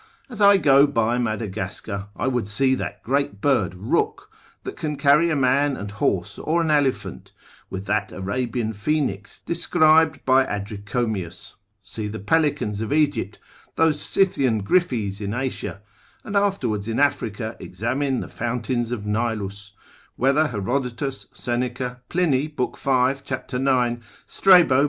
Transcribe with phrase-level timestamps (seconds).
[0.29, 4.31] As I go by Madagascar, I would see that great bird ruck,
[4.63, 7.31] that can carry a man and horse or an elephant,
[7.69, 11.53] with that Arabian phoenix described by Adricomius;
[11.83, 13.37] see the pelicans of Egypt,
[13.75, 15.83] those Scythian gryphes in Asia:
[16.23, 19.73] and afterwards in Africa examine the fountains of Nilus,
[20.15, 22.31] whether Herodotus, Seneca, Plin.
[22.31, 22.75] lib.
[22.75, 23.23] 5.
[23.23, 23.53] cap.
[23.53, 24.01] 9.
[24.25, 24.79] Strabo.